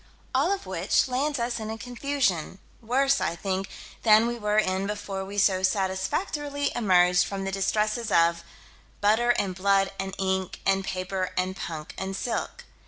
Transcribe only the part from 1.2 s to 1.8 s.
us in a